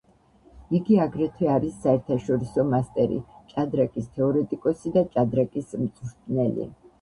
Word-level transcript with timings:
იგი 0.77 0.95
აგრეთვე 1.03 1.49
არის 1.55 1.75
საერთაშორისო 1.83 2.65
მასტერი, 2.69 3.19
ჭადრაკის 3.53 4.09
თეორეტიკოსი 4.17 4.95
და 4.97 5.05
ჭადრაკის 5.13 5.71
მწვრთნელი. 5.85 6.69